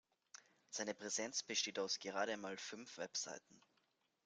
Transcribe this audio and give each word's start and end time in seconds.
Seine 0.71 0.95
Präsenz 0.95 1.43
besteht 1.43 1.77
aus 1.77 1.99
gerade 1.99 2.33
einmal 2.33 2.57
fünf 2.57 2.97
Webseiten. 2.97 3.61